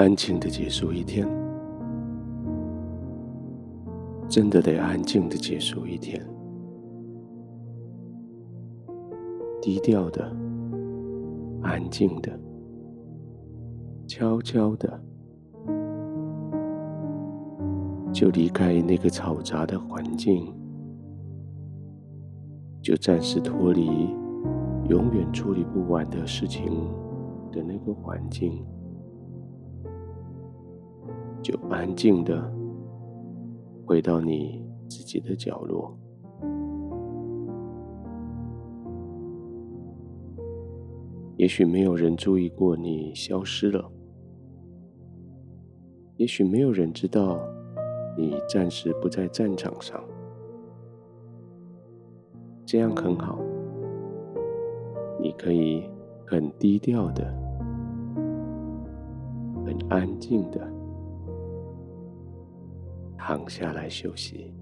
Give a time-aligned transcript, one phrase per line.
[0.00, 1.28] 安静的结束一天，
[4.30, 6.26] 真的得安静的结束一天，
[9.60, 10.34] 低调的、
[11.60, 12.32] 安静的、
[14.06, 14.88] 悄悄的，
[18.10, 20.50] 就离开那个嘈杂的环境，
[22.80, 24.08] 就暂时脱离
[24.88, 26.88] 永远处理不完的事情
[27.52, 28.64] 的那个环境。
[31.42, 32.52] 就安静的
[33.86, 35.96] 回到你自己的角落。
[41.36, 43.90] 也许没有人注意过你消失了，
[46.18, 47.40] 也许没有人知道
[48.18, 49.98] 你暂时不在战场上。
[52.66, 53.40] 这样很好，
[55.18, 55.88] 你可以
[56.26, 57.24] 很低调的、
[59.64, 60.79] 很安静的。
[63.30, 64.52] 躺下来休息，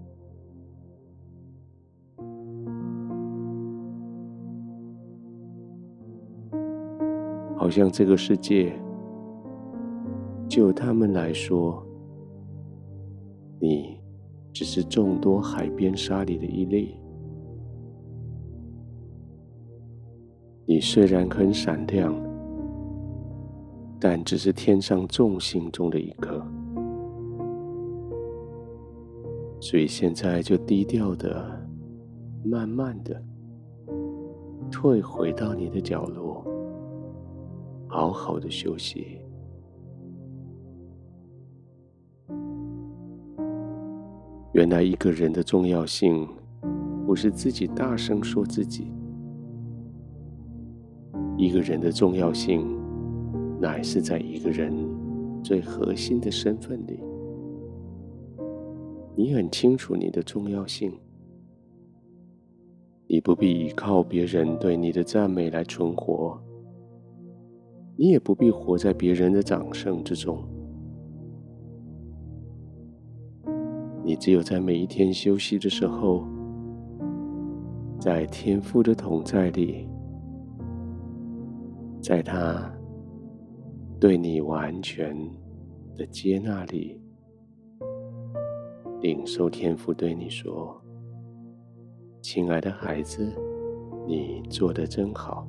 [7.57, 8.79] 好像这个世界
[10.47, 11.83] 就他们来说，
[13.59, 13.99] 你
[14.53, 16.95] 只是众多海边沙里的一粒。
[20.67, 22.15] 你虽然很闪亮，
[23.99, 26.47] 但只是天上众星中的一颗。
[29.61, 31.69] 所以现在就低调的、
[32.45, 33.21] 慢慢的
[34.71, 36.45] 退回到你的角落，
[37.87, 39.19] 好好的休息。
[44.53, 46.27] 原来一个人的重要性，
[47.07, 48.93] 不是自己大声说自己，
[51.37, 52.67] 一个人的重要性，
[53.61, 54.73] 乃是在一个人
[55.43, 57.08] 最核心的身份里。
[59.19, 60.93] 你很清楚你的重要性，
[63.09, 66.41] 你不必依靠别人对你的赞美来存活，
[67.97, 70.39] 你也不必活在别人的掌声之中。
[74.05, 76.25] 你只有在每一天休息的时候，
[77.99, 79.89] 在天父的同在里，
[82.01, 82.73] 在他
[83.99, 85.13] 对你完全
[85.97, 87.01] 的接纳里。
[89.01, 90.81] 领受天父对你说
[92.21, 93.33] ：“亲爱的孩子，
[94.07, 95.47] 你做的真好，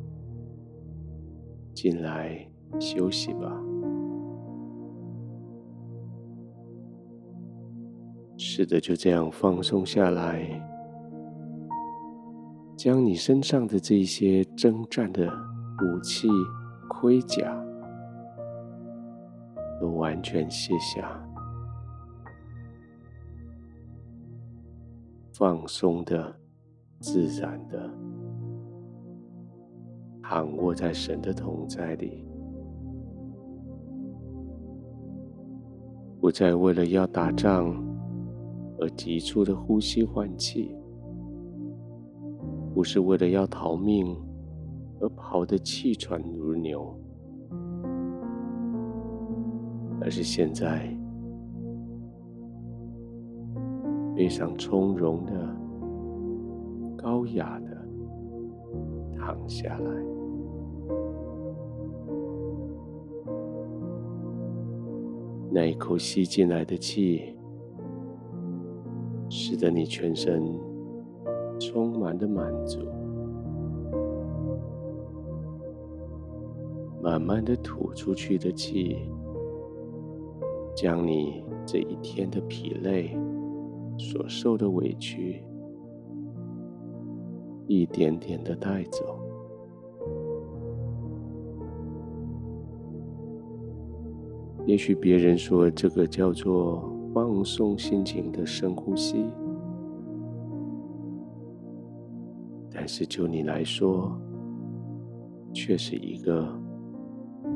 [1.73, 2.47] 进来
[2.79, 3.51] 休息吧。”
[8.37, 10.41] 试着，就这样放松下来，
[12.77, 16.27] 将你身上的这些征战的武器、
[16.87, 17.51] 盔甲
[19.81, 21.28] 都完全卸下。
[25.39, 26.35] 放松的、
[26.99, 27.89] 自然的，
[30.21, 32.27] 躺卧在神的同在里，
[36.19, 37.73] 不再为了要打仗
[38.81, 40.75] 而急促的呼吸换气，
[42.73, 44.13] 不是为了要逃命
[44.99, 46.93] 而跑得气喘如牛，
[50.01, 50.98] 而是现在。
[54.19, 55.31] 非常从容的、
[56.97, 57.67] 高雅的
[59.17, 59.89] 躺下来，
[65.49, 67.33] 那一口吸进来的气，
[69.29, 70.53] 使得你全身
[71.57, 72.81] 充满的满足；
[77.01, 78.97] 慢慢的吐出去的气，
[80.75, 83.17] 将你这一天的疲累。
[83.99, 85.43] 所受的委屈，
[87.67, 89.19] 一点点的带走。
[94.65, 99.25] 也许别人说这个叫做放松心情的深呼吸，
[102.71, 104.15] 但是就你来说，
[105.51, 106.47] 却是一个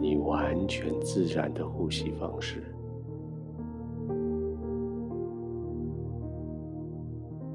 [0.02, 2.73] 你完全自然的呼吸方式。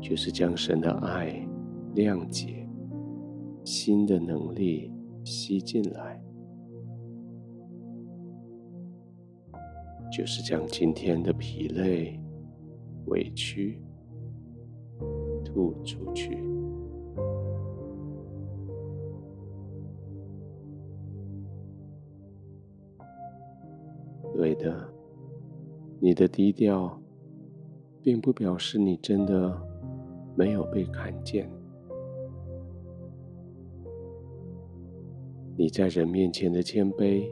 [0.01, 1.47] 就是将神的爱、
[1.95, 2.69] 谅解、
[3.65, 4.91] 新的能力
[5.25, 6.23] 吸进来，
[10.11, 12.19] 就是将今天的疲累、
[13.07, 13.83] 委屈
[15.45, 16.43] 吐出去。
[24.35, 24.89] 对的。
[26.01, 27.03] 你的低调，
[28.01, 29.68] 并不表示你真的
[30.39, 31.51] 没有被看见。
[35.57, 37.29] 你在人面前的谦卑，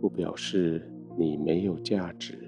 [0.00, 2.38] 不表示你没有价值，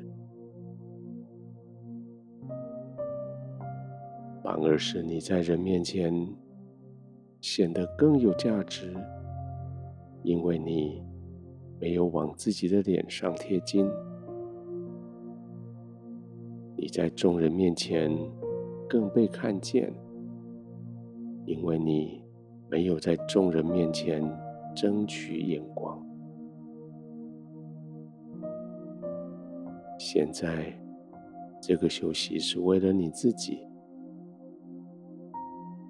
[4.41, 6.14] 反而是你在人面前
[7.41, 8.94] 显得更有价值，
[10.23, 11.02] 因为你
[11.81, 13.85] 没有往自己的脸上贴金。
[16.76, 18.17] 你在众人面前
[18.90, 19.94] 更被看见，
[21.46, 22.25] 因为你
[22.69, 24.20] 没有在众人面前
[24.75, 26.04] 争取眼光。
[29.96, 30.76] 现在，
[31.62, 33.60] 这个休息是为了你自己，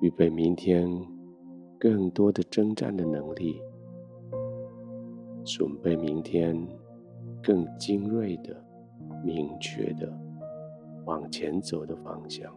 [0.03, 0.87] 预备明天
[1.79, 3.63] 更多的征战的能力，
[5.43, 6.55] 准备明天
[7.43, 8.63] 更精锐的、
[9.25, 10.13] 明确的
[11.07, 12.55] 往前走的方向。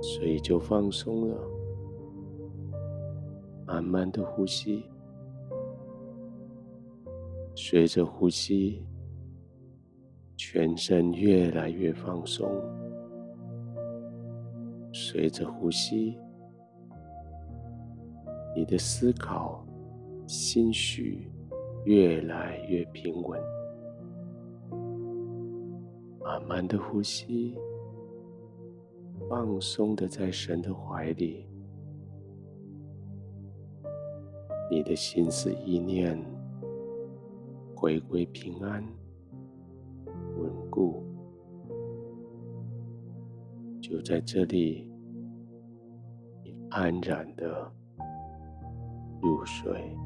[0.00, 1.36] 所以就放松了，
[3.66, 4.84] 慢慢的呼吸。
[7.54, 8.86] 随着呼吸，
[10.36, 12.48] 全身越来越放松。
[14.92, 16.16] 随着呼吸，
[18.54, 19.66] 你的思考、
[20.26, 21.30] 心绪
[21.84, 23.40] 越来越平稳。
[26.20, 27.56] 慢慢的呼吸，
[29.28, 31.46] 放松的在神的怀里，
[34.70, 36.18] 你的心思意念。
[37.80, 38.82] 回归平安、
[40.36, 41.04] 稳固，
[43.80, 44.90] 就在这里，
[46.42, 47.72] 你安然的
[49.22, 49.96] 入睡。